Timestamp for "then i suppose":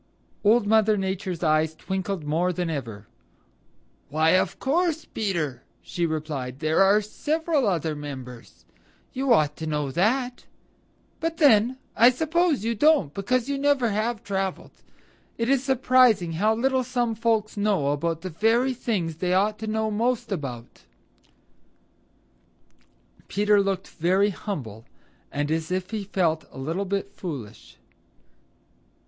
11.37-12.65